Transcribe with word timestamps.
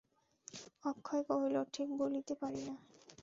অক্ষয় 0.85 1.23
কহিল, 1.29 1.55
ঠিক 1.73 1.89
বলিতে 1.97 2.33
পারি 2.35 2.61
না। 2.67 2.75